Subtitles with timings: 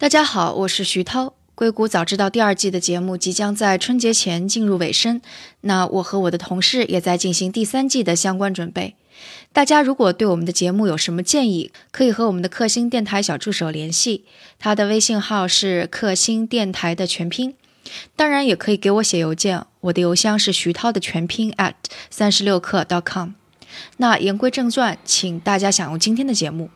[0.00, 1.34] 大家好，我是徐涛。
[1.54, 5.20] 硅谷早知道第二季的节目即将在春节前进入尾声，
[5.60, 8.94] 那我和我的同事也在进行第三季的相关准备。
[9.52, 14.24] 大家如果对我们的节目有什么建议，可以和我们的克星电台小助手联系，
[14.58, 17.54] 他的微信号是克星电台的全拼。
[18.16, 21.74] 当然，也可以给我写邮件，我的邮箱是徐涛的全拼 at
[22.08, 23.32] 三十六课 dot com。
[23.98, 26.70] 那言归正传，请大家享用今天的节目。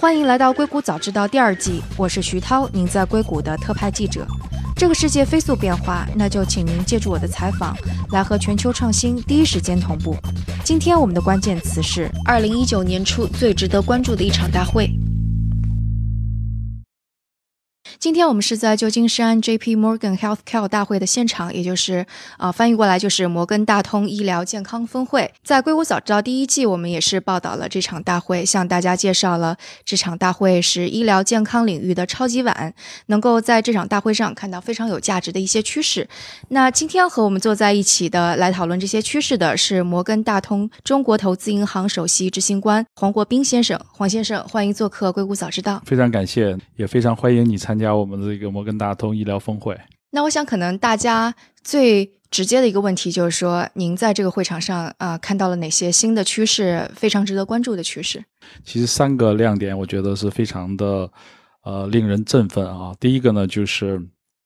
[0.00, 4.26] 欢迎来到《硅谷早知道》第二季，我是徐涛，您在硅谷的特派记者。
[4.74, 7.76] 这个世界飞速变化，那就请您借助我的采访，
[8.10, 10.16] 来和全球创新第一时间同步。
[10.64, 14.90] 今天我们的关键词是二零一九年初最值得关注的一场大会。
[18.00, 19.76] 今天我们是在旧金山 J.P.
[19.76, 22.06] Morgan Healthcare 大会的现场，也就是
[22.38, 25.30] 啊，翻译过来就是摩根大通医疗健康峰会。
[25.44, 29.54] 在硅谷早知道第一季，我们也是报道了这场大会，向大家介绍了
[29.84, 32.72] 这场大会是医疗健康领域的超级碗，
[33.08, 36.08] 能够在这场大会上看到非常有价值的一些趋势。
[36.48, 43.78] 那今天和我们坐在一起的来讨论这些趋势的是摩根大通中国投资银行首席执行官黄国斌先生。
[43.92, 45.82] 黄先生，欢迎做客硅谷早知道。
[45.84, 47.89] 非常感谢，也非常欢迎你参加。
[47.92, 49.78] 我们的这个摩根大通医疗峰会，
[50.10, 58.24] 那我想可能大家最直接的一个问题就是说，您在这个会场上啊看到了哪些新的趋势，非常值得关注的趋势？
[58.64, 61.10] 其实三个亮点，我觉得是非常的
[61.62, 62.94] 呃令人振奋啊。
[63.00, 64.00] 第一个呢，就是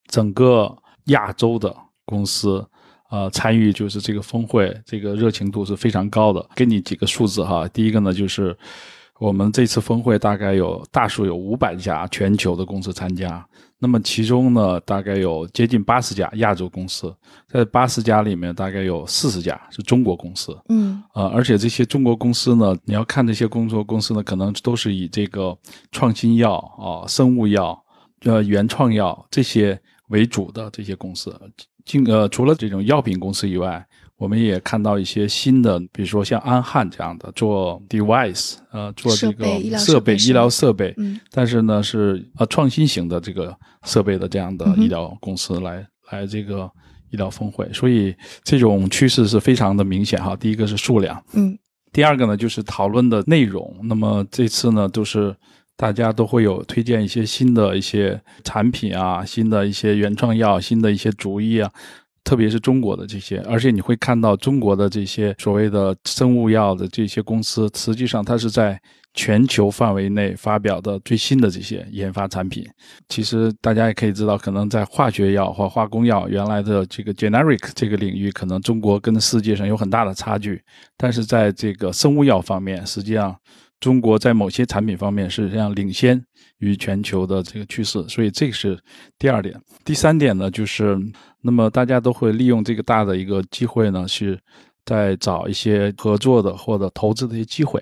[0.08, 2.66] 整个亚洲的公司
[3.10, 6.46] 呃参与就是这个峰会，这个热情度是非常高的。
[6.54, 8.56] 给你几个数字哈，第一个呢就是。
[9.20, 13.46] 我们这次峰会大概有大数有五百家全球的公司参加，
[13.78, 17.14] 那么其中呢，大概有接近八十家亚洲公司，
[17.46, 20.56] 在八十家里面，大概有四十家是中国公司。
[20.68, 25.56] 嗯，呃，而且这些中国公司呢，你要看这些工作公司呢，可能都是以这个
[25.92, 27.80] 创新药啊、生物药、
[28.24, 31.32] 呃原创药这些为主的这些公司。
[31.84, 33.86] 进呃，除了这种药品公司以外。
[34.24, 39.44] 我们也看到一些新的，比如说像安汉这样的做 device，呃，做这个
[39.76, 46.70] 设备、医疗设备，嗯，但是呢是呃创新型的这个设备的这样的医疗公司来来这个
[47.10, 50.34] 医疗峰会，所以这种趋势是非常的明显哈。
[50.34, 51.54] 第一个是数量，嗯，
[51.92, 53.76] 第二个呢就是讨论的内容。
[53.82, 55.36] 那么这次呢都是
[55.76, 61.70] 大家都会有推荐一些新的一些产品啊，新的一些原创药，新的一些主意啊。
[62.24, 68.80] 特别是中国的这些，而且你会看到中国的这些所谓的生物药的这些公司，实际上它是在
[69.12, 72.66] 全球范围内发表的最新的这些研发产品。
[73.08, 80.60] 其实大家也可以知道，可能在化学药或化工药原来的这个 generic 这个领域，可能中国跟世界上有很大的差距。
[80.96, 83.36] 但是在这个生物药方面，实际上
[83.78, 86.20] 中国在某些产品方面是这样领先
[86.58, 88.06] 于全球的这个趋势。
[88.08, 88.78] 所以这是
[89.18, 89.60] 第二点。
[89.84, 90.98] 第三点呢，就是。
[91.46, 94.40] 那么大家都会利用这个大的一个机会呢，去
[94.86, 97.78] 再找一些合作的或者投资的一些机会。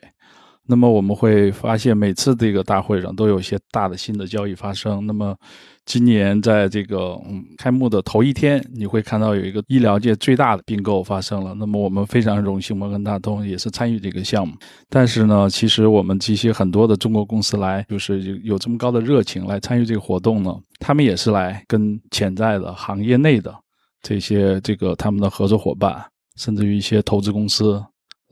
[0.66, 5.04] 那么我们会发现，每次这个大会上都有一些大的新的交易发生。
[5.06, 5.36] 那么
[5.84, 11.52] 今年在这个嗯开幕的头一天，你会看到有一个医疗界最大的并购发生了。
[11.54, 14.54] 那么我们非常荣幸，摩根大通也是参与这个项目。
[14.88, 23.52] 但是呢，其实我们这些很多的中国公司来，就是有有这么高的热情来参与这个活动呢，他们也是来跟潜在的行业内的
[24.00, 26.00] 这些这个他们的合作伙伴，
[26.36, 27.82] 甚至于一些投资公司。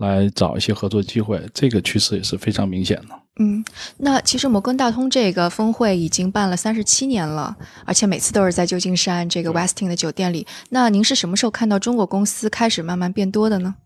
[0.00, 3.14] 来找一些合作机会，这个趋势也是非常明显的。
[3.38, 3.64] 嗯，
[3.98, 7.56] 那其实摩根大通这个峰会已经办了三十七年了，
[7.86, 10.46] 而且每次都是在旧金山这个 Westin 的酒店里。
[10.70, 13.76] 那您是什么时候看到中国公司开始慢慢变多的呢？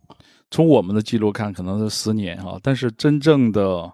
[0.50, 3.92] 从我们的记录看，可能是十年啊，但是真正的。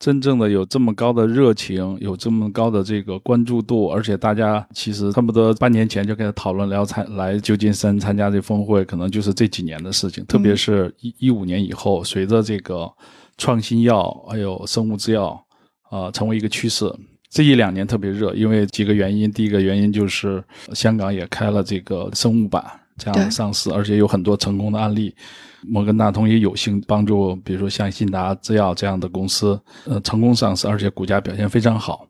[0.00, 10.24] 真正的有这么高的热情，有这么高的这个关注度，而且大家其实恨不得半年前就开始讨论聊参来旧金山参加这峰会，可能就是这几年的事情。
[10.24, 12.90] 特别是一一五年以后，随着这个
[13.36, 15.38] 创新药还有生物制药
[15.90, 16.90] 啊成为一个趋势，
[17.28, 19.30] 这一两年特别热，因为几个原因。
[19.30, 20.42] 第一个原因就是
[20.72, 22.64] 香港也开了这个生物板
[23.00, 25.12] 这样的上市，而且有很多成功的案例。
[25.62, 32.06] 摩根大通也有幸帮助，比如说像信达制药这样的公司，呃，成功上市，而且股价表现非常好。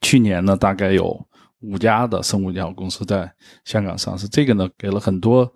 [0.00, 1.18] 去年呢，大概有
[1.60, 3.30] 五家的生物医药公司在
[3.64, 5.50] 香港上市，这个呢，给了很多。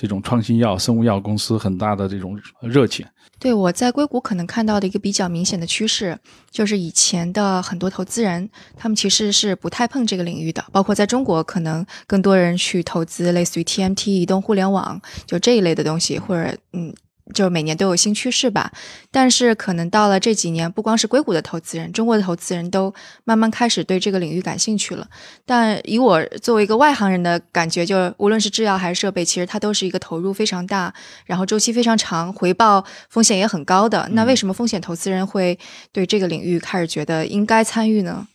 [0.00, 3.04] 这种创新药、生物药公司很大的这种热情。
[3.40, 6.16] 对我在硅谷可能看到的一个比较明显的趋势，
[6.52, 10.64] 就是以前的很多投资人，他们其实是不太碰这个领域的。
[10.70, 16.94] 包括在中国，可能更多人去投资类似于 TMT、移动互联网，就这一类的东西，或者嗯，
[17.34, 18.72] 就是每年都有新趋势吧。
[19.10, 22.92] 但是可能到了这几年，不光是硅谷的投资人，中国的投资人都
[23.24, 25.08] 慢慢开始对这个领域感兴趣了。
[25.46, 30.92] 但以我作为一个外行人的感觉，就无论是制药还是设备，其实它都是一个投入非常大，
[31.26, 34.08] 然后周期非常长，回报风险也很高的。
[34.12, 35.58] 那为什么风险投资人会
[35.92, 38.26] 对这个领域开始觉得应该参与呢？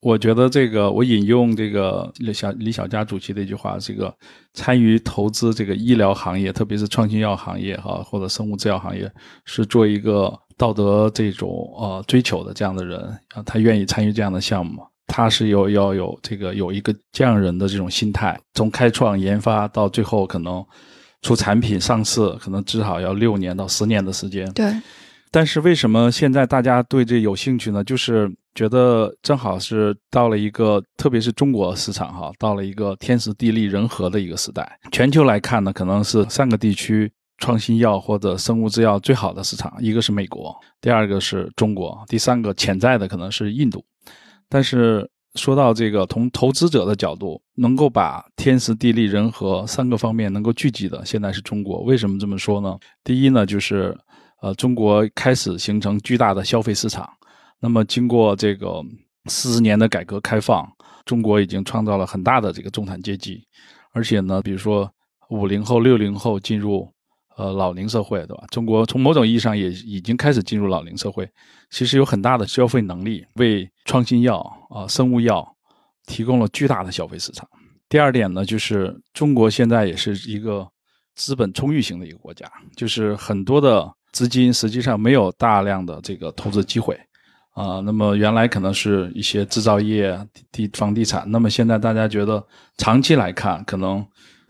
[0.00, 4.14] 我觉得这个，我引用这个李小李小佳主席的一句话：，这个
[4.54, 9.10] 参与投资这个医疗行业，特别是创新药行业哈，或者生物制药行业，
[9.44, 13.00] 是做一个道德这种呃追求的这样的人
[13.34, 20.64] 啊，他愿意参与这样的项目，他是有要有这个有一个这样人的这种心态，从开创研发到最后可能
[21.22, 24.48] 出产品上市，可能至少要六年到十年的时间。
[24.52, 24.72] 对。
[25.30, 27.84] 但是为什么现在大家对这有兴趣呢？
[27.84, 34.78] 就是觉得正好是到了一个，特别是中国市场哈，到了一个天时地利人和的一个时代。
[34.90, 43.84] 全球来看呢，可能是三个地区创新药或者生物制药最好的市场，一个是美国，第二个是中国，第三个潜在的可能是印度。
[44.48, 51.82] 但是说到这个，从投资者的角度，能够把天时地利人和三个方面能够聚集的，现在是中国。
[51.82, 52.76] 为什么这么说呢？
[53.04, 53.96] 第一呢，就是。
[54.40, 57.08] 呃，中国开始形成巨大的消费市场。
[57.60, 58.80] 那么，经过这个
[59.26, 60.64] 四十年的改革开放，
[61.04, 63.42] 中国已经创造了很大的这个中产阶级。
[63.92, 64.88] 而且呢，比如说
[65.30, 66.88] 五零后、六零后进入
[67.36, 68.44] 呃老龄社会，对吧？
[68.52, 71.28] 中国从某种意义上也已经开始进入老龄社会，
[71.70, 74.38] 其实有很大的消费能力，为创新药
[74.70, 75.44] 啊、生物药
[76.06, 77.48] 提供了巨大的消费市场。
[77.88, 80.64] 第二点呢，就是中国现在也是一个
[81.16, 83.92] 资本充裕型的一个国家，就是很多的。
[84.12, 86.98] 资金实际上没有大量的这个投资机会，
[87.52, 90.18] 啊，那么原来可能是一些制造业、
[90.52, 92.42] 地地房地产，那么现在大家觉得
[92.78, 94.04] 长期来看，可能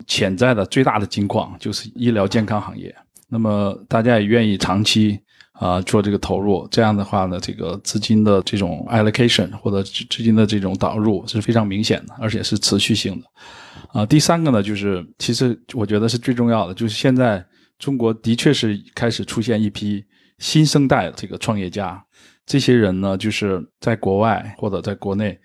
[0.07, 2.95] 潜在的最大的金矿就是医疗健康行业，
[3.27, 5.19] 那么大家也愿意长期
[5.51, 17.45] 啊做这个投入，这样的话呢，这个资金的这种 allocation 或者资金的这种导入是非常明显的，而且是持续性的，啊，第三个呢，就是其实我觉得是最重要的，就是现在。
[17.79, 20.03] 中国的确是开始出现一批
[20.37, 22.03] 新生代的这个创业家，
[22.45, 25.39] 这些人呢，就是在国外或者在国内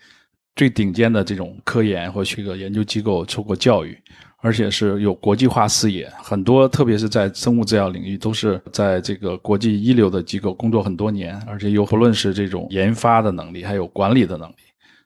[0.56, 3.96] 最顶尖的这种科研或这个研究机构受过教育，
[4.38, 6.12] 而且是有国际化视野。
[6.22, 14.56] 很多，特别是在生物制药领域，都是在这个国际一流的机构工作很多年，而且有不论是这种研发的能力，还有管理的能力。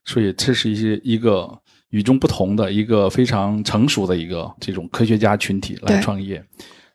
[0.05, 1.47] 所以，这是一些一个
[1.91, 6.43] 与众不同的一个非常成熟的一个这种科学家群体来创业。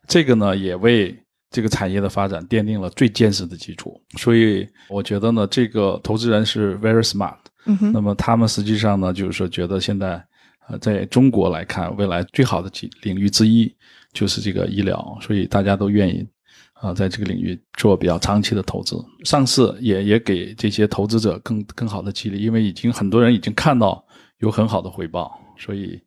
[0.07, 1.17] 这个呢，也为
[1.49, 4.01] 这个产业的发展奠定了最坚实的基础。
[4.17, 7.37] 所以，我觉得呢，这个投资人是 very smart。
[7.65, 7.91] 嗯哼。
[7.93, 10.23] 那么，他们实际上呢，就是说，觉得现在，
[10.67, 13.73] 呃，在中国来看，未来最好的几领域之一
[14.11, 16.27] 就是这个医疗，所以大家都愿意，
[16.73, 18.97] 啊，在这个领域做比较长期的投资。
[19.23, 24.05] 上市也也给这些投资者更更好的激励，因为已经很多人已经看到
[24.39, 26.01] 有很好的回报，所以。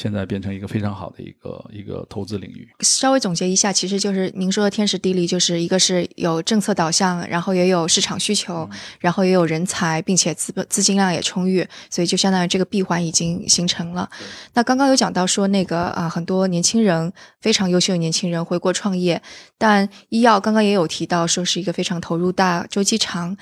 [0.00, 2.66] 现在变成一个非常好的一个一个投资领域。
[2.80, 8.66] 稍微总结一下，其实就是您说的天时地利，就是一个是有政策导向，然后也有市场需求，
[8.98, 14.08] 然后也有人才，并且资本资金量也充裕，所以就相当于这个闭环已经形成了。
[14.54, 17.12] 那刚刚有讲到说那个啊，很多年轻人
[17.42, 19.20] 非常优秀的年轻人回国创业，
[19.58, 23.36] 但医药刚刚也有提到说是一个非常投入大、周期长，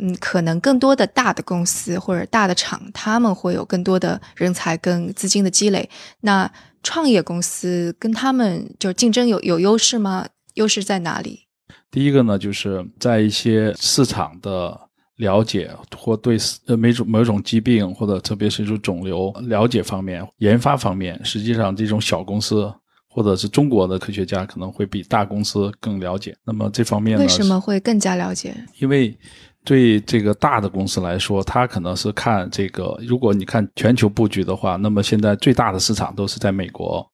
[0.00, 5.88] 嗯，可能更多的大的公司或者大的厂，他们会有更多的人才跟资金的积累。
[6.20, 6.50] 那
[6.82, 10.26] 创业公司跟他们就竞争有有优势吗？
[10.54, 11.46] 优势在哪里？
[11.90, 14.78] 第一个呢，就是在一些市场的
[15.16, 22.72] 了解或对呃每种某种疾病或者特别是一种肿瘤了解方面、研发方面，实际上这种小公司
[23.10, 26.34] 或者是中国的科学家可能会比大公司更了解。
[26.44, 28.54] 那么这方面呢为什么会更加了解？
[28.78, 29.14] 因为。
[29.62, 32.98] 对这个大的公司来说，它可能是看这个。
[33.06, 37.06] 如果你看全球布局的话，那么现在最大的市场都是在美国，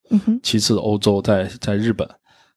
[0.44, 2.08] 其次欧洲，在在日本。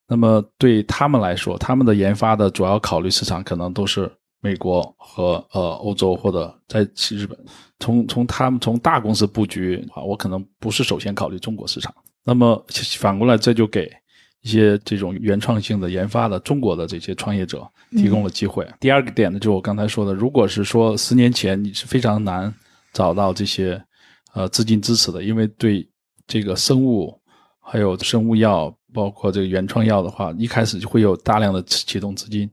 [0.08, 4.08] 那么对他们来说，他们的研发的主要考虑市场可能都是
[4.42, 7.36] 美国和呃欧洲或者在日本。
[7.80, 11.92] 从从他们从大公司布局啊，我可能不是首先考虑中国市场。
[12.30, 12.64] 那么
[12.98, 13.92] 反过来，这就给。
[14.42, 18.66] 一些这种原创性的研发的中国的这些创业者提供了机会。
[18.80, 22.52] 第二个点呢，就是我刚才说的，如果是说十年前你是非常难
[22.94, 23.84] 找到这些
[24.34, 25.86] 呃资金支持的，因为对
[26.26, 27.14] 这个生物
[27.60, 32.50] 还有生物药，包括这个原创药的话，一开始就会有大量的启动资金。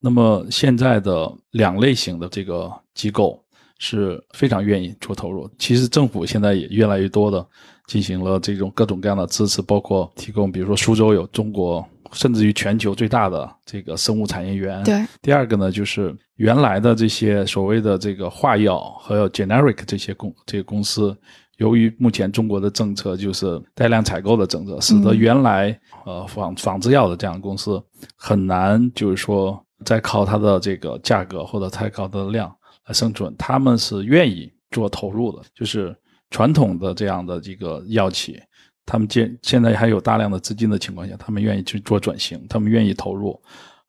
[0.00, 3.40] 那么现在的两类型的这个机构
[3.80, 5.50] 是非常愿意做投入。
[5.58, 7.44] 其实政府现在也越来越多的。
[7.86, 14.80] 进行了这种各种各样的支持，包括提供，比如说苏州有中国甚至于全球最大的这个生物产业园。
[14.84, 21.12] 对，第二个呢，就是原来的这些所谓的这个化药还有 generic 这些公这个公司，
[21.56, 27.82] 由于目前中国的政策就是带量采购的政策，使得原来呃仿仿制药的这样的公司
[28.14, 32.54] 很难，就是说再靠它的这个价格或者太高的量来
[32.92, 33.34] 生存。
[33.36, 35.96] 他们是愿意做投入的，就是
[36.30, 38.40] 传统的这样的这个药企。
[38.86, 43.40] 他们现现在还有大量的资金的情况下，他们愿意去做转型，他们愿意投入。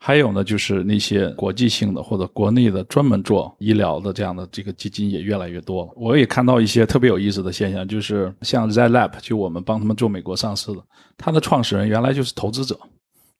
[0.03, 5.91] 还有呢，就是那些国际性的或者国内的专门做医疗的这样的这个基金也越来越多了。
[5.96, 10.84] 我也看到一些特别有意思的现象，就是像 Z Lab，就我们帮他们做美国上市的，
[11.17, 12.75] 他的创始人原来就是投资者，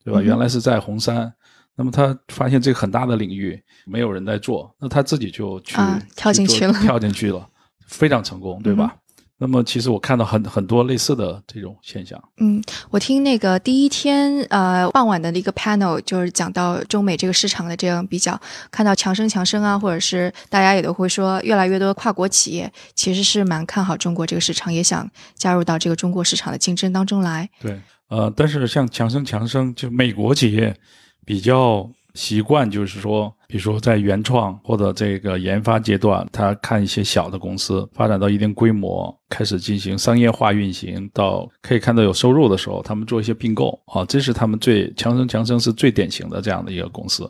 [0.04, 0.22] 对吧？
[0.22, 1.34] 原来是在红杉，
[1.76, 5.76] 那么他发现这个很大的领域没有人在做，那他自己就去
[6.16, 7.48] 跳进去了，跳进去了，
[7.88, 8.96] 非常成功，对吧？
[9.44, 12.22] 那么其实我看到很很多类似的这种现象。
[12.38, 12.62] 嗯，
[12.92, 27.50] 我听那个第一天呃傍晚的一个 panel，就是讲到中美这个市场的这样比较，看到强生强生啊，或者是大家也都会说，越来越多跨国企业其实是蛮看好中国这个市场，也想加入到这个中国市场的竞争当中来。
[27.60, 30.78] 对，呃，但是像强生强生，就美国企业
[31.26, 33.34] 比较习惯，就是说。
[33.52, 47.30] 比如说，在原创或者这个研发阶段，他看一些小的公司发展到一定规模，开始进行商业化运行，到可以看到有收入的时候，他们做一些并购啊，这是他们最强生强生是最典型的这样的一个公司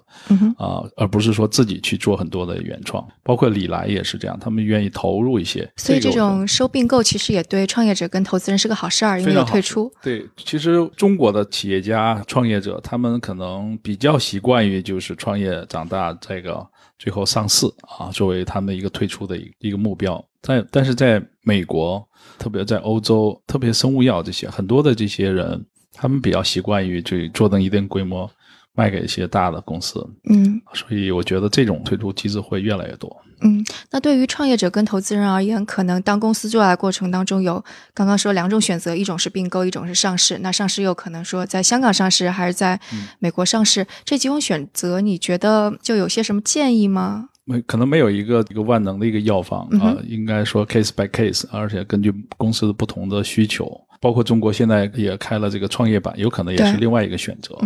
[0.59, 3.03] 啊，而不是说自己去做很多的原创。
[3.23, 5.67] 包括李来也是这样，他们愿意投入一些。
[5.77, 9.91] 所以这种收并购其实也对创业者跟投资人是个好事儿，因为有退出。
[10.03, 16.10] 对，其实中国的企业家创业者，他们可能比较习惯于就是创业长大。
[16.19, 17.65] 这个最后上市
[17.97, 22.03] 啊，作为他们一个退出的一一个目标，在但是在美国，
[22.37, 28.29] 特别在欧洲，特别生物药这些很多的这些人，他们比较习惯于去做到一定规模。
[28.73, 29.99] 卖给一些大的公司，
[30.29, 33.13] 嗯，所以我觉得这种退出机制会越来越多。
[33.43, 40.37] 嗯，那对于创业者跟投资人而言，可能当公司做大的过程当中有刚刚说两种选择，一种是并购，一种是上市。
[40.39, 42.79] 那上市又可能说在香港上市还是在
[43.19, 47.29] 美国上市，这几种选择，你觉得就有些什么建议吗？
[47.43, 53.67] 没，可能没有一个一个万能的一个药方啊，应该说 case by case，而且根据公司的不同的需求，
[53.99, 57.57] 包括中国现在也开了这个创业板，有可能也是另外一个选择。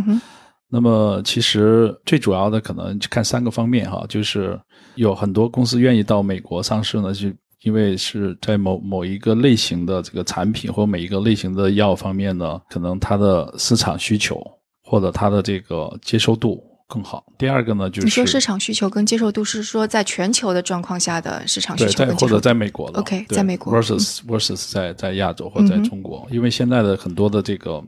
[0.67, 4.59] 那么，其实最主要的可能看三个方面哈，就是
[4.95, 7.29] 有很多公司愿意到美国上市呢，就
[7.61, 14.41] 因为是在某某一个类型的这个产品或每一个类型的药方面呢，可能它的市场需求
[14.83, 17.23] 或者它的这个接受度更好。
[17.37, 23.71] 第二个呢，就是你说市场需求跟接受度是说在全球的状况下的市场需求，或者在美国的 OK，在美国。
[23.71, 27.81] versus versus 在在亚洲或者在中国，因为现在的很多的这个。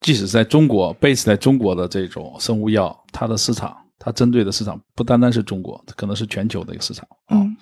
[0.00, 7.06] 即使在中国，base 在中国的这种生物药，它的市场，它针对的市场不单单是中国，可能是全球的一个市场。
[7.28, 7.56] 嗯。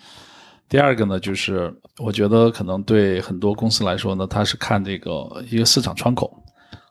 [0.69, 6.43] 第二个呢，就是我觉得可能对很多公司来说呢，它是看这个一个市场窗口。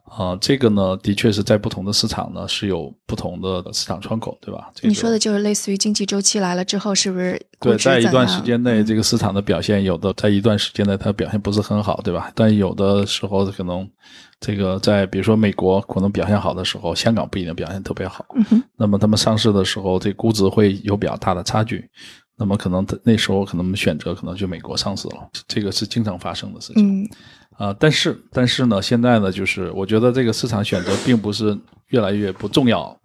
[0.10, 4.72] 啊，这个呢，的确是在不同的市场呢是有不同的市场窗口，对吧？
[4.82, 7.40] 你说的就是类似于经济周期来了之后，是不是？
[7.60, 12.32] 对，在一段时间内，这个市场的表现有的在一段时间内它表现不是很好，对吧？
[12.34, 13.88] 但有的时候可能
[14.40, 18.26] 这个在比如说美国可能表现好的时候，香港不一定表现特别好。
[18.52, 21.90] 嗯那么他们上市的时候，这估值会有比较大的差距。
[22.40, 27.04] 那么可能那时候可能我们选择可能就美国上市了，这个是经常发生的事情。
[27.04, 27.10] 嗯。
[27.58, 32.96] 啊，但是但是呢，现在呢，就是我觉得这个市场选择并不是越来越不重要，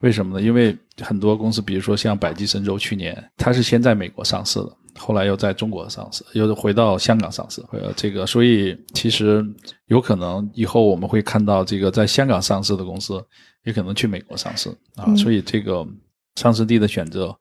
[0.00, 0.44] 为什么呢？
[0.44, 9.44] 因为很多公司，比如说像百济神州，去年它是先在美国上市的，后来又在中国上市，又回到香港上市，呃，这个，所以其实
[9.86, 13.24] 有可能以后我们会看到这个在香港上市的公司
[13.64, 15.86] 也可能去美国上市啊，所以这个
[16.34, 17.32] 上市地的选择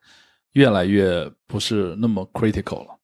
[0.52, 3.00] 越来越不是那么 critical 了。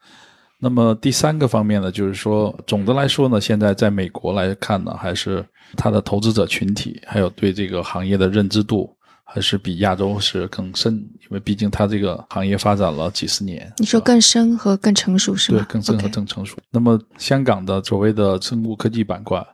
[0.59, 5.45] 那么第三个方面呢，就是说，总的来说呢，现在在美国来看呢，还是
[5.75, 8.89] 它的投资者群体，还有对这个行业的认知度，
[9.23, 13.71] 还是比亚洲是更深，因为毕竟它这个行业发展了几十年。
[13.77, 15.59] 你说更深和更成熟是吗？
[15.59, 16.57] 对，更深和更成熟。
[16.71, 19.45] 那么香港的所谓的生物科技板块。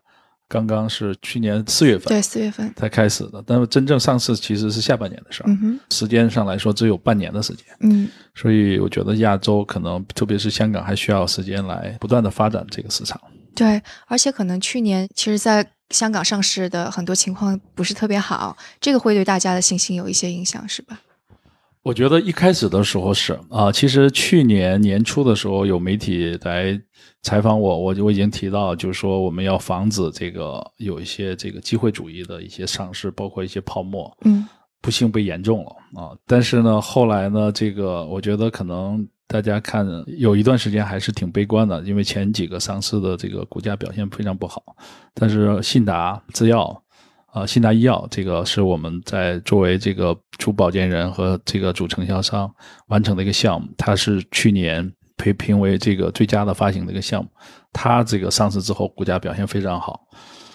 [0.51, 5.45] 刚刚是去年四月份，对四月份才开始的，但是真正上市其实是下半年的事儿。
[5.47, 7.65] 嗯，时间上来说只有半年的时间。
[7.79, 13.17] 嗯，所以我觉得亚洲可能，特别是香港，还需要时间来不断的发展这个市场。
[13.55, 20.99] 对，而且可能去年其实在香港上市的很多情况不是特别好，这个会对大家的信心有一些影响，是吧？
[21.83, 26.79] 我觉得一开始的时候是啊，其实去年年初的时候有媒体来
[27.23, 34.47] 采访我，我我已经提到，就是说我们要防止这个有一些这个机会主义的一些上市，包括一些泡沫，嗯，
[34.79, 36.15] 不幸被严重了啊。
[36.27, 44.63] 但是呢，后来呢，这个我觉得可能大家看有一段时间还是挺悲观的，因为前几个上市的这个股价表现非常不好，
[45.15, 46.79] 但是信达制药。
[47.31, 52.53] 啊，信达医药这个是我们在作为这个主保荐人和这个主承销商
[52.87, 57.29] 完成的一个项目，它是去年被评为这个最佳的发行的一个项目，
[57.71, 60.01] 它这个上市之后股价表现非常好。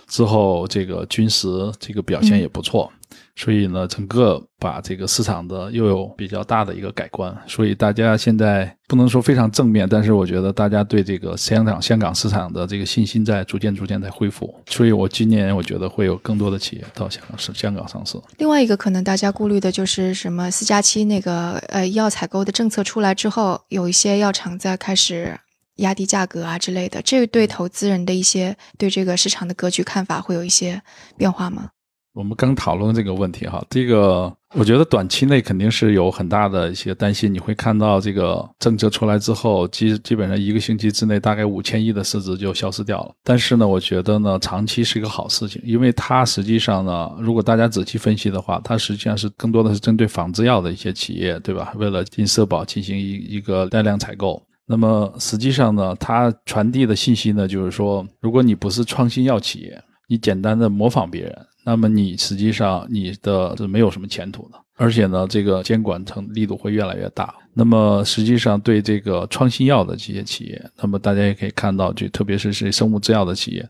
[0.07, 1.49] 之后，这个军石
[1.79, 2.91] 这个表现也不错，
[3.35, 7.37] 所以呢，整个把这个市场的又有比较大的一个改观。
[7.47, 14.55] 所以大家现在不能说非常正面，但是我觉得大家对这个香港香港市场的这个信心在逐渐逐渐在恢复。
[14.67, 18.17] 所以我今年我觉得会有更多的企业到香港市香港上市。
[18.39, 25.39] 另外一个可能大家顾虑的就是什么四加七那个呃医药采购的政策出来之后，有一些药厂在开始。
[25.77, 30.81] 压低价格啊之类的，这个对投资人的一些对这个市场的格局看法会有一些
[31.17, 31.71] 变化吗？
[32.15, 37.31] 我们刚讨论这个问题哈，这个我觉得短期内肯定是有很大的一些担心。
[37.31, 43.15] 你会看到这个政策出来之后，基基本上一个星期之内，大概五千亿的市值就消失掉了。
[43.23, 51.75] 但是呢，我觉得呢，长期是一个好事情，因为它实际上呢，如果大家仔细分析的话，它实际上是更多的是针对仿制药的一些企业，对吧？
[51.77, 54.43] 为了进社保进行一一个大量采购。
[54.67, 64.59] 那么实际上呢，它传递的信息呢，就是说，如果你不是创新药企业，你简单的模仿别人，那么你实际上你的是没有什么前途的。
[64.79, 67.35] 而且呢，这个监管层力度会越来越大。
[67.55, 73.67] 那么实际上对这个创新药的这些企业，那么大家也可以看到，就特别是是生物制药的企业。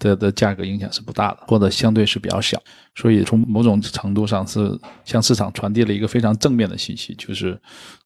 [0.00, 2.60] 的的价格影响是不大的，或者相对是比较小，
[2.96, 7.56] 所以从某种程度上是向市场传递了一个非常正面的信息，就是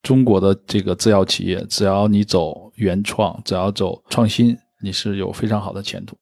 [0.02, 6.14] 中国的这个制药企业，只要你走原创，只要走创新，你是有非常好的前途。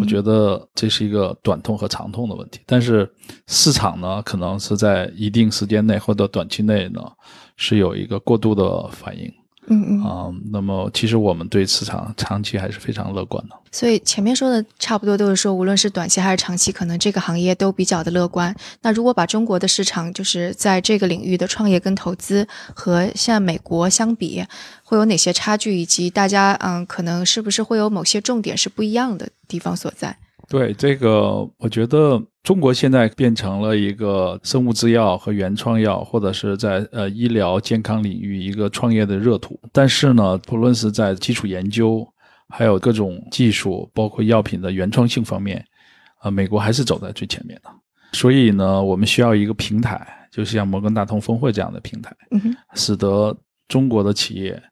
[0.00, 3.10] 我觉得这是一个短痛和长痛的问题，但是
[3.46, 7.00] 市场呢，可能是在一定时间内或者短期内呢，
[7.56, 9.32] 是有一个过度的反应。
[9.68, 13.56] 嗯嗯啊，那么其实我们对市场长期还是非常乐观的。
[13.70, 18.54] 所以前面说的差不多都是说，无论是短期还是长期，可能这个行业都比较的乐观。
[18.82, 24.44] 那如果把中国的市场就是在这个领域的创业跟投资和现在美国相比，
[24.82, 25.78] 会有哪些差距？
[25.78, 30.16] 以及大家嗯，可能是不是会有某些重点是不一样的地方所在？
[30.48, 39.60] 对这个，我觉得中国现在变成了一个生物制药和原创药，或者是在呃医疗健康领域一个创业的热土。
[39.72, 42.06] 但是呢，不论是在基础研究，
[42.48, 45.62] 还有各种技术，包括药品的原创性方面，
[46.20, 47.70] 啊，美国还是走在最前面的。
[48.12, 52.10] 所以呢，我们需要一个平台，就是像摩根大通峰会这样的平台，
[52.74, 53.36] 使得
[53.68, 54.62] 中国的企业。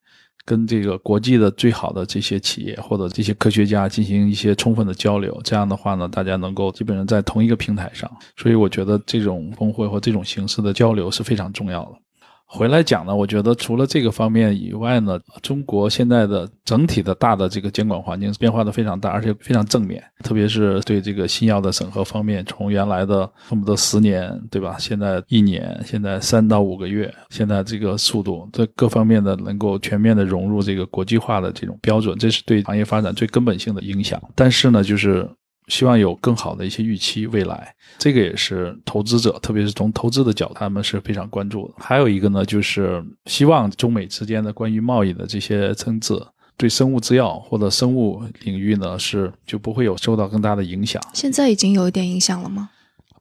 [0.46, 12.05] 跟这个国际的最好的这些企业或者这些科学家进行一些充分的交流，这样的话呢，大家能够基本上在同一个平台上，所以我觉得这种峰会或这种形式的交流是非常重要的。
[12.48, 20.02] 回来讲呢，我觉得除了这个方面以外呢，中国现在的整体的大的这个监管环境变化的非常大，而且非常正面。
[20.22, 24.76] 特别是对这个新药的审核方面，从原来的恨不得十年，对吧？
[24.78, 34.22] 现在一年，现在三到五个月，现在这个速度，这各方面的能够全面的融入这个国际化的这种标准，这是对行业发展最根本性的影响。
[34.34, 35.28] 但是呢，就是。
[35.68, 41.74] 希望有更好的一些预期，未来这个也是投资者，特别是从投资的角度，他们是非常关注的。
[41.78, 46.14] 还有一个呢，就是希望中美之间的关于贸易的这些争执，
[46.56, 51.02] 对生物制药或者生物领域呢，是就不会有受到更大的影响。
[51.12, 52.70] 现在已经有一点影响了吗？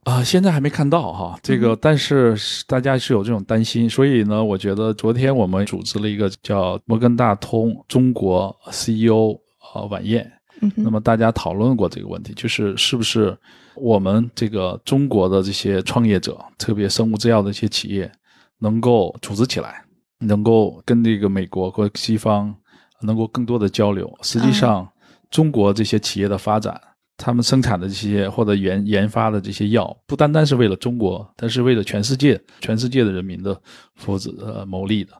[0.04, 2.36] 啊，现在还没看到哈，这个，但是
[2.68, 10.30] 大家是有这种担心，所以呢，我觉得昨天我们组织了一个叫摩根大通中国 CEO 啊晚宴。
[10.74, 13.36] 那么大家讨论过这个问题，就是是不是
[13.74, 18.10] 我们这个中国的这些创业者，特别生物制药的一些企业，
[18.58, 19.84] 能够组织起来，
[20.20, 22.54] 能够跟这个美国和西方
[23.02, 24.10] 能够更多的交流。
[24.22, 24.88] 实际上，
[25.30, 26.80] 中国这些企业的发展，
[27.18, 33.60] 他们生产的这些或者研研发的这些药，不单单是为了中国，但是为了全世界、全世界的人民的
[33.96, 35.12] 福祉呃谋利的。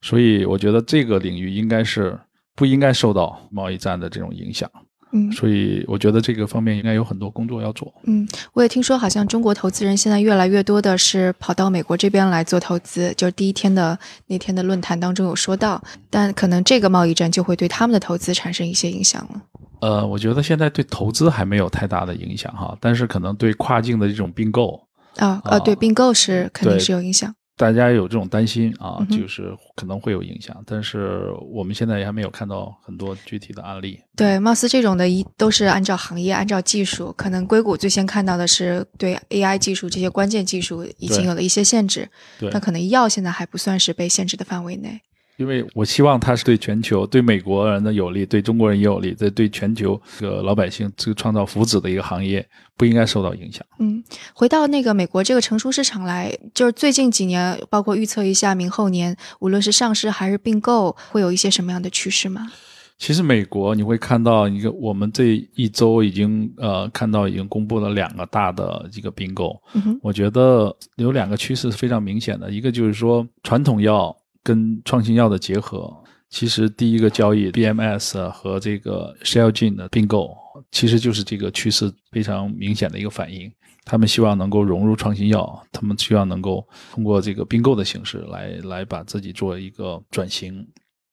[0.00, 2.18] 所以，我觉得这个领域应该是。
[2.58, 4.68] 不应该受到贸易战的这种影响，
[5.12, 7.94] 嗯，所以我觉得这个方面应该有很多工作要做。
[8.02, 19.40] 嗯，我也听说，好像中国投资人现在越来越多的是跑到美国这边来做投资，就是第一天的那天的论坛当中有说到，但可能这个贸易战就会对他们的投资产生一些影响了。
[19.80, 24.82] 呃，我觉得现在对投资还没有太大的影响哈，但是可能对跨境的这种并购
[25.18, 27.32] 啊，呃，对并购是肯定是有影响。
[27.58, 34.00] 大家有这种担心啊就是可能会有影响，但是我们现在也还没有看到很多具体的案例。
[34.14, 45.00] 对，貌似这种的一都是按照行业、按照技术，可能硅谷最先看到的是对 AI 技术这些关键技术已经有了一些限制，对那可能医药现在还不算是被限制的范围内。
[45.38, 52.44] 因为我希望它是对全球、对美国人的有利，对中国人也有利，这对全球这个老百姓这个创造福祉的一个行业，
[52.76, 53.64] 不应该受到影响。
[53.78, 54.02] 嗯，
[54.34, 62.50] 回到那个美国这个成熟市场来，就是最近几年，包括预测一下明后年，无论是上市还是并购，会有一些什么样的趋势吗？
[62.98, 74.12] 其实美国你会看到一个，我们这一周已经呃看到已经公布了两个大的一个并购，嗯，我觉得有两个趋势是非常明显的，一个就是说传统药
[74.48, 75.94] 跟创新药的结合。
[76.30, 80.34] 其实第一个交易 BMS 和这个 Shelgen 的并购，
[80.70, 83.50] 其实就是这个趋势非常明显的一个反应。
[83.84, 90.66] 他们希望能够融入创新药，他们希望能够通过这个并购的形式来来把自己做一个转型。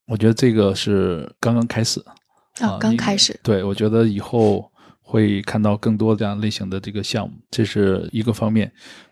[0.07, 2.03] 我觉得这个是刚刚开始
[2.59, 4.69] 啊，刚开始，对，我觉得以后
[5.01, 8.71] 会看到更多这样类型的这个项目，这是一个方面。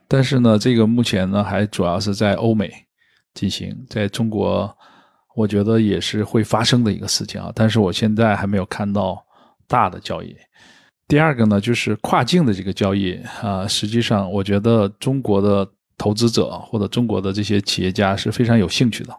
[0.09, 2.69] 但是呢，这个目前呢还主要是在欧美
[3.33, 4.75] 进行，在中国，
[5.35, 7.51] 我觉得也是会发生的一个事情啊。
[7.55, 9.23] 但是我现在还没有看到
[9.67, 10.35] 大的交易。
[11.07, 15.67] 第二个呢，就是跨境的这个交易啊，实际上我觉得中国的
[15.97, 19.15] 投资者或者中国的这些企业家是非常有兴趣的。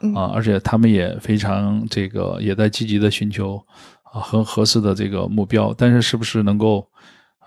[0.00, 3.56] 嗯啊，而且他们也非常这个也在积极的寻求
[4.02, 6.86] 啊很合适的这个目标，但是是不是能够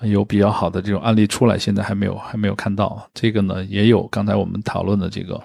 [0.01, 3.07] 有比较好的这种案例出来，现在还没有还没有看到。
[3.13, 5.39] 这个呢，也有刚才我们讨论的这个，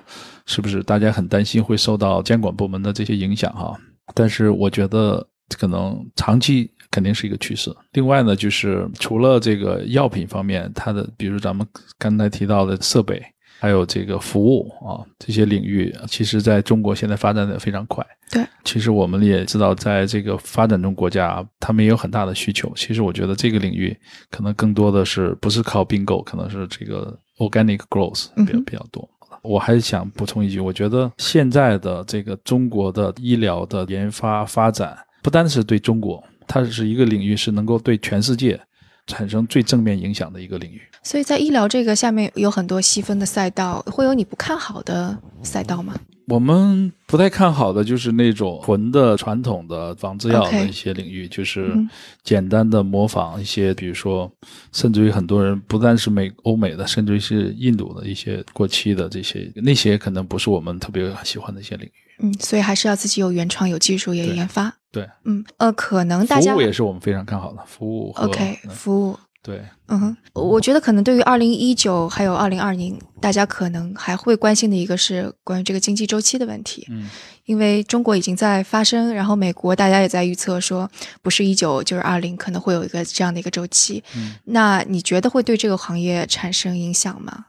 [0.46, 3.76] 是不是大家很担心会受到监管部门的这些影响哈？
[4.14, 5.26] 但是我觉得
[5.58, 7.74] 可能长期肯定是一个趋势。
[7.92, 11.66] 另外呢，就是除了这个药品方面，它的比如咱们
[11.98, 13.22] 刚才提到的设备。
[13.60, 18.04] 还有这个服务啊，这些领域，其实在中国现在发展的非常快。
[18.30, 22.70] 对，其实我们也知道，在这个发展中国家，他们也有很大的需求。
[22.76, 23.96] 其实我觉得这个领域
[24.30, 29.08] 可能更多的是不是靠并购，可能是这个 organic growth 比较嗯比较多。
[29.42, 38.60] 我还想补充一句，我觉得现在的这个中国的医疗的研发发展，不单是对中国，它是一个领域，是能够对全世界
[39.06, 40.80] 产生最正面影响的一个领域。
[41.02, 45.94] 所以在医疗这个下面有很多细分的赛道，会有你不看好的赛道吗？
[46.28, 51.86] 我们不太看好的就是那种纯的传统的仿制药的一些领域就是嗯
[52.22, 54.32] 简单的模仿一些，比如说，
[54.72, 61.92] 甚至于很多人不但是美欧美的，甚至于是印度的一些过期的这些，那些可能不是我们特别喜欢的一些领域。
[62.18, 64.72] 嗯，所以还是要自己有原创、有技术、有研发。
[64.92, 69.18] 对，嗯，呃，可能大家服务也是我们非常看好的，服务 OK 嗯服务。
[69.42, 77.10] 对嗯哼，我觉得可能对于二零一九还有二零二零，大家可能还会关心的一个是关于这个经济周期的问题，嗯
[77.44, 84.02] 因为中国已经在发生，然后美国大家也在预测说，不是一九就是二零，可能会有一个这样的一个周期。
[84.16, 87.44] 嗯，那你觉得会对这个行业产生影响吗？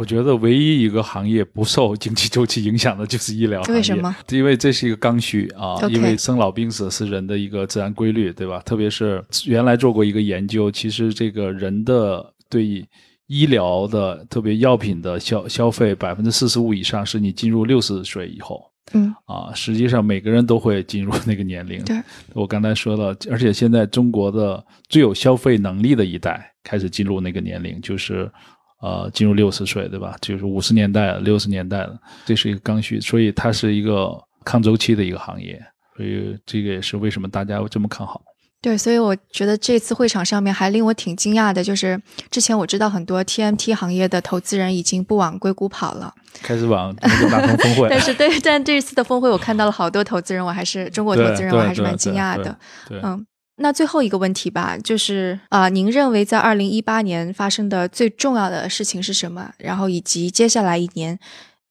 [0.00, 3.76] 我觉得唯一一个行业不受经济周期影响的就是医疗行业。
[3.76, 4.16] 为什么？
[4.30, 8.62] 因为这是一个刚需啊因为生老病死是人的一个自然规律，对吧？
[8.64, 12.82] 特别是原来做过一个研究，其实这个人的对
[13.26, 18.72] 医疗的，特别药品的消消费百分之四十五以上，是你进入六十岁以后。
[18.94, 21.84] 嗯啊，实际上每个人都会进入那个年龄。
[21.84, 22.00] 对，
[22.32, 28.32] 我刚才说了，而且现在中国的最有消费能力的一代开始进入那个年龄，就是
[28.80, 30.16] 呃进入六十岁，对吧？
[30.20, 34.12] 就是五十年代、六十年代了，这是一个刚需，所以它是一个
[34.44, 35.60] 抗周期的一个行业，
[35.96, 38.22] 所以这个也是为什么大家这么看好。
[38.62, 41.98] 对，所以我觉得这次会场上面还令我挺惊讶的，就是
[42.30, 46.12] 之前我知道很多 TMT 行业的投资人已经不往硅谷跑了，
[46.42, 52.54] 开始往那个大通峰会， 但是对，但这次的峰会我看到了好多投资人，我还是中国投资人，我还是蛮惊讶的。
[52.86, 53.24] 对，嗯，
[53.62, 59.52] 那最后一个问题吧，就是啊、您认为在二零一八年发生的最重要的事情是什么？
[59.58, 61.18] 然后以及接下来一年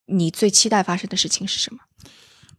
[0.05, 1.79] 你最期待发生的事情是什么？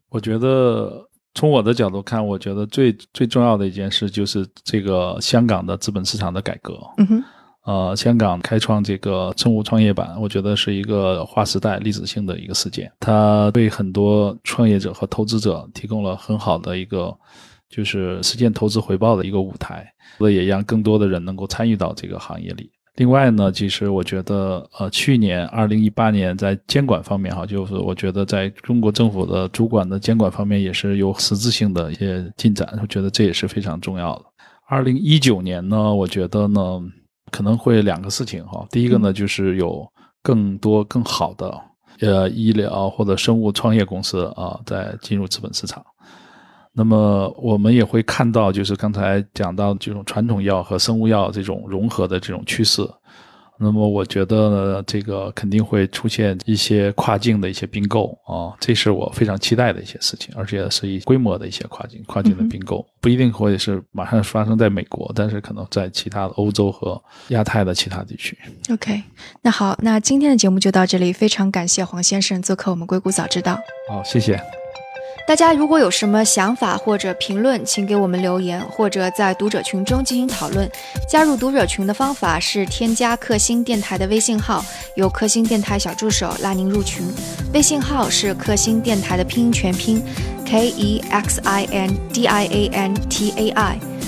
[0.09, 6.77] 我觉得从我的角度看，我觉得最最重要的一件事就是这个香港的资本市场的改革。
[6.99, 7.25] 嗯哼，
[7.65, 12.91] 呃，香港开创这个政务创业板，我觉得是一个划时代、历史性的一个事件。
[12.99, 17.17] 它为很多创业者和投资者提供了很好的一个，
[17.71, 22.71] 就是实现投资回报的一个舞台，也让更多的人能够参与到这个行业里。
[22.97, 34.25] 另外呢，其实我觉得，呃，去年二零一八年在监管方面哈，就是我觉得在中国政府的主管的监管方面也是有实质性的一些进展，我觉得这也是非常重要的。
[34.69, 36.83] 二零一九年呢，我觉得呢
[37.31, 39.89] 可能会两个事情哈，第一个呢就是有
[40.23, 41.59] 更多更好的
[42.01, 45.83] 呃医疗或者生物创业公司啊，在进入资本市场。
[46.73, 52.83] 那么我们也会看到，就是刚才讲到这种传统药和生物药这种融合的这种趋势。
[53.63, 68.35] 那么我觉得呢，这个肯定会出现一些跨境的一些并购啊，这是我非常期待的一些事情，而且是以规模的一些跨境跨境的并购，不一定会是马上发生在美国，但是可能在其他的欧洲和亚太的其他地区。
[68.71, 69.03] OK，
[69.43, 73.59] 那好，那今天的节目就到这里，非常感谢黄先生做客我们硅谷早知道。
[73.91, 74.60] 好，谢谢。
[75.27, 80.69] 大家如果有什么想法或者评论，请给我们留言，或者在读者群中进行讨论。
[81.09, 84.65] 加入读者群的方法是添加克星电台的微信号，
[84.97, 87.07] 由克星电台小助手拉您入群。
[87.55, 90.03] 微信号是克星电台的拼音全拼
[90.45, 93.79] ，K E X I N D I A N T A I。